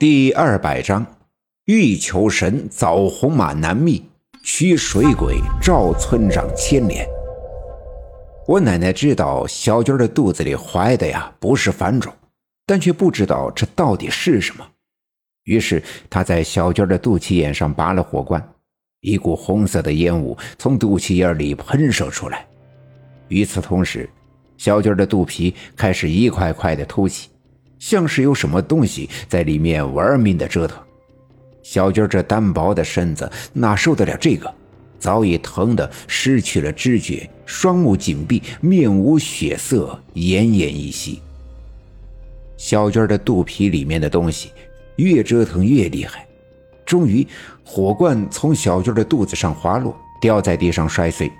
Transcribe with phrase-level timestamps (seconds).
[0.00, 1.04] 第二百章，
[1.66, 4.02] 欲求神早红马难觅，
[4.42, 7.06] 驱水鬼赵村长牵连。
[8.46, 12.10] 我奶奶知道小娟的肚子里怀的呀不是凡种，
[12.64, 14.66] 但却不知道这到底是什么。
[15.44, 18.42] 于是她在小娟的肚脐眼上拔了火罐，
[19.02, 22.46] 一股红色的烟雾从肚脐眼里喷射出来。
[23.28, 24.08] 与此同时，
[24.56, 27.28] 小娟的肚皮开始一块块的凸起。
[27.80, 30.78] 像是有什么东西在里面玩命的折腾，
[31.62, 34.54] 小娟这单薄的身子哪受得了这个？
[34.98, 41.22] 早已疼得失去了知觉，双目紧闭，面无血色，奄奄一息。
[42.58, 44.50] 小娟的肚皮里面的东西
[44.96, 46.26] 越折腾越厉害，
[46.84, 47.26] 终于
[47.64, 51.32] 火罐从小娟的肚子上滑落，掉在地上摔碎。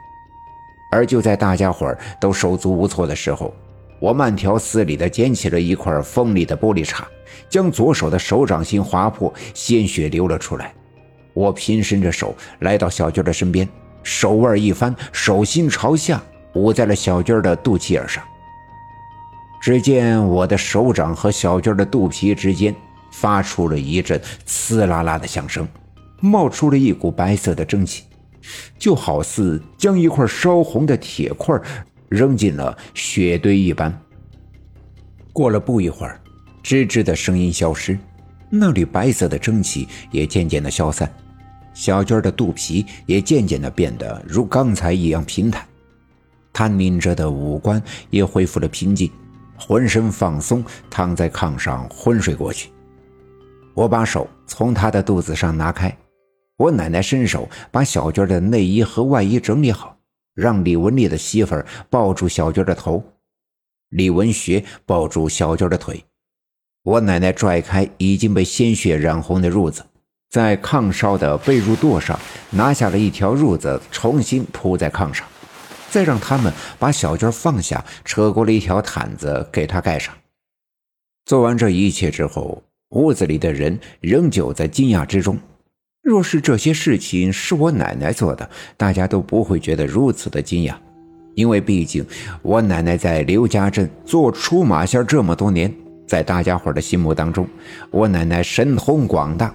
[0.91, 3.55] 而就在大家伙都手足无措的时候，
[4.01, 7.05] 我慢条斯理地捡起了一块锋利的玻璃碴，
[7.51, 10.75] 将左手的手掌心划破，鲜血流了出来。
[11.35, 13.69] 我平伸着手来到小娟的身边，
[14.03, 16.21] 手腕一翻，手心朝下
[16.55, 18.25] 捂在了小娟的肚脐眼上。
[19.61, 22.75] 只见我的手掌和小娟的肚皮之间
[23.13, 25.69] 发出了一阵呲啦啦的响声，
[26.21, 28.05] 冒出了一股白色的蒸汽，
[28.79, 31.55] 就好似将一块烧红的铁块。
[32.11, 33.99] 扔进了雪堆一般。
[35.33, 36.21] 过了不一会儿，
[36.63, 37.97] 吱吱的声音消失，
[38.51, 41.11] 那缕白色的蒸汽也渐渐的消散，
[41.73, 45.65] 小娟的肚皮也渐渐的变得如刚才一样平坦，
[46.53, 47.81] 她拧着的五官
[48.11, 49.09] 也恢复了平静，
[49.57, 52.71] 浑身放松，躺在炕上昏睡过去。
[53.73, 55.97] 我把手从她的肚子上拿开，
[56.57, 59.97] 我奶奶伸手把小娟的内衣和外衣整理好。
[60.41, 63.05] 让李文丽的媳妇儿抱住小娟的头，
[63.91, 66.03] 李文学抱住小娟的腿。
[66.83, 69.85] 我奶奶拽开已经被鲜血染红的褥子，
[70.31, 72.19] 在炕梢的被褥垛上
[72.49, 75.29] 拿下了一条褥子，重新铺在炕上，
[75.91, 80.17] 再让他们把小娟放下，扯过了一条毯子给她盖上。
[81.27, 85.39] 做完这一切之后，屋子里的人仍旧在惊讶之中。
[86.03, 90.75] 若是这些事情是我奶奶做的，大家都不会觉得如此的惊讶，
[91.35, 92.05] 因为毕竟
[92.43, 95.73] 我奶奶在刘家镇做出马仙这么多年，
[96.07, 97.47] 在大家伙的心目当中，
[97.91, 99.55] 我奶奶神通广大，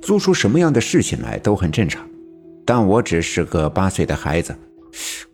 [0.00, 2.04] 做出什么样的事情来都很正常。
[2.64, 4.56] 但我只是个八岁的孩子，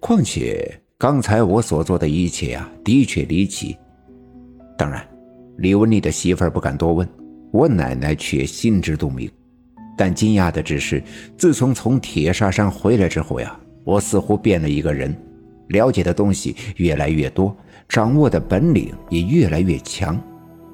[0.00, 3.76] 况且刚才我所做的一切啊，的确离奇。
[4.76, 5.06] 当然，
[5.58, 7.08] 李文丽的媳妇儿不敢多问，
[7.52, 9.30] 我奶奶却心知肚明。
[9.96, 11.02] 但惊讶的只是，
[11.38, 15.16] 自从从铁砂山回来之后呀，我似乎变了一个人，
[15.68, 17.56] 了解的东西越来越多，
[17.88, 20.20] 掌握的本领也越来越强。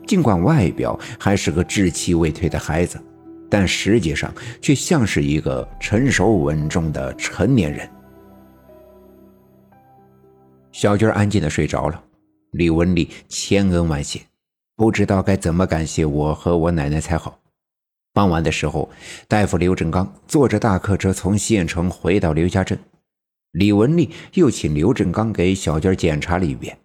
[0.07, 3.01] 尽管外表还是个稚气未退的孩子，
[3.49, 7.89] 但实际上却像是一个成熟稳重的成年人。
[10.73, 12.03] 小军安静的睡着了，
[12.53, 14.21] 李文丽千恩万谢，
[14.75, 17.42] 不知道该怎么感谢我和我奶奶才好。
[18.13, 18.91] 傍晚的时候，
[19.27, 22.79] 大夫刘振刚坐着大客车从县城回到刘家镇。
[23.53, 26.79] 李文丽又请刘振刚给小娟检查了一遍。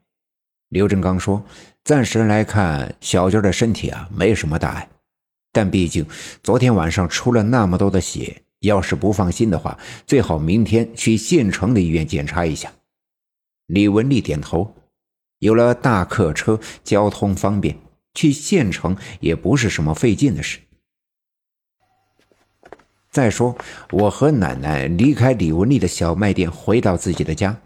[0.70, 1.44] 刘振刚说
[1.84, 4.90] ：“暂时来看，小娟的身体啊没什么大碍，
[5.52, 6.06] 但毕竟
[6.44, 12.72] 昨天晚上出了那么多的血，要是不放心的话，最好明天去县城的医院检查一下。”
[13.68, 14.74] 李文丽点头。
[15.40, 17.78] 有了大客车，交通方便，
[18.16, 20.60] 去县城也不是什么费劲的事。
[23.18, 23.58] 再说，
[23.90, 27.58] 我和奶奶离开李文丽的小卖店，回到自己的家。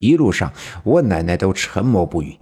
[0.00, 0.52] 一路上，
[0.84, 2.36] 我奶奶都沉默不语。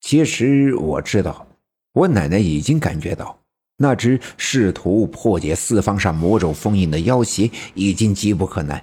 [0.00, 1.46] 其实我知道，
[1.92, 3.38] 我奶奶已经感觉到，
[3.76, 8.82] 那只试图破解四方上魔咒封印的妖邪已经急不可耐，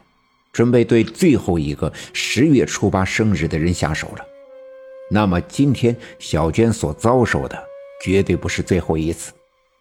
[0.53, 4.23] 准备对最后一个十月初八生日的人下手了。
[5.09, 7.59] 那么，今天小娟所遭受的，
[8.05, 9.33] 绝对不是最后一次。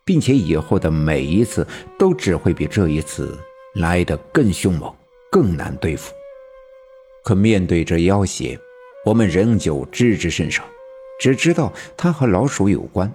[0.08, 1.66] 并且以后的每一次
[1.98, 3.38] 都只会比这一次
[3.74, 4.90] 来得更凶猛、
[5.30, 6.14] 更难对付。
[7.22, 8.58] 可面对这要挟，
[9.04, 10.64] 我们仍旧知之甚少，
[11.20, 13.12] 只知道他和老鼠有关。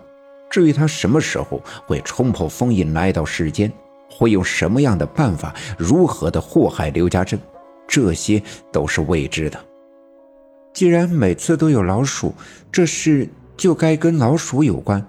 [0.51, 3.73] 至于他什么时候会冲破封印来到世间，
[4.07, 7.39] 会用什么样的办法、如何的祸害刘家镇，
[7.87, 8.39] 这些
[8.71, 9.59] 都是未知的。
[10.75, 12.35] 既然每次都有老鼠，
[12.71, 15.03] 这事就该跟老鼠有关。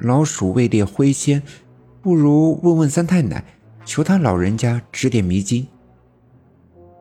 [0.00, 1.42] 老鼠位列灰仙，
[2.00, 3.44] 不如问问三太奶，
[3.84, 5.66] 求她老人家指点迷津。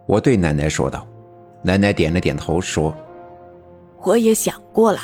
[0.08, 1.08] 我对奶奶说道。
[1.64, 2.96] 奶奶点了点头，说
[4.04, 5.00] ：“我也想过了，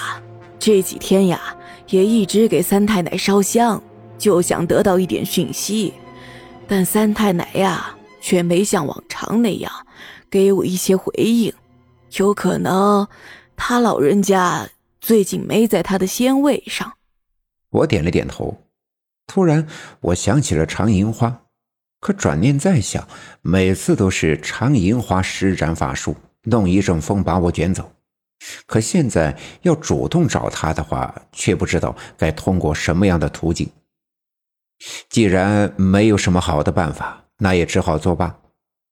[0.60, 1.58] 这几天呀，
[1.90, 3.82] 也一直给三太奶烧香，
[4.18, 5.94] 就想得到一点讯息，
[6.68, 9.72] 但三太奶呀，却没像往常那样
[10.30, 11.52] 给我一些回应。
[12.18, 13.06] 有可能，
[13.58, 14.70] 他老人家
[15.02, 16.94] 最近没在他的仙位上。
[17.74, 18.58] 我点了点头。
[19.28, 19.68] 突然，
[20.00, 21.44] 我想起了常银花，
[22.00, 23.08] 可转念再想，
[23.42, 27.92] 每次都是常银花施展法术，弄一阵风把我卷走。
[28.66, 33.70] 可现在要主动找他的话，却不知道该通过什么样的途径。
[35.10, 38.38] 既然没有什么好的办法，那也只好作罢。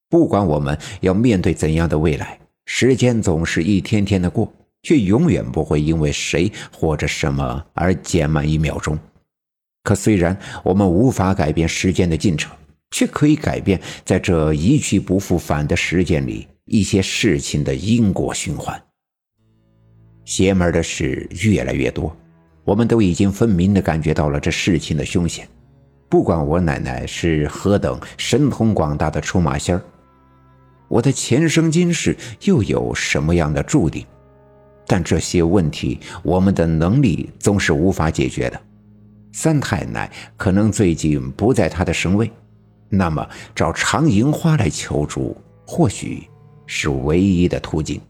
[0.09, 8.97] 不管我们要面对怎样的未来，时间总是一天天的过，却永远不会因为谁或者什么而减慢一秒钟。
[9.83, 12.55] 可虽然我们无法改变时间的进程，
[12.91, 18.79] 却可以改变在这一去不复返的时间里一些事情的因果循环。
[20.23, 22.15] 邪门的事越来越多，
[22.63, 25.47] 我们都已经分明地感觉到了这事情的凶险。
[26.07, 29.81] 不管我奶奶是何等神通广大的出马仙儿，
[30.87, 34.05] 我的前生今世又有什么样的注定？
[34.91, 38.61] 但这些问题，我们的能力总是无法解决的。
[39.31, 42.29] 三太奶可能最近不在他的身位，
[42.89, 46.27] 那么找常银花来求助，或许
[46.65, 48.01] 是唯一的途径。